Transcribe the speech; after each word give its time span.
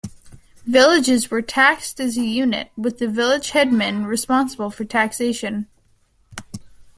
Villages 0.65 1.29
were 1.29 1.43
taxed 1.43 1.99
as 1.99 2.17
a 2.17 2.23
unit, 2.25 2.71
with 2.75 2.97
the 2.97 3.07
village 3.07 3.51
headman 3.51 4.07
responsible 4.07 4.71
for 4.71 4.83
taxation. 4.83 5.67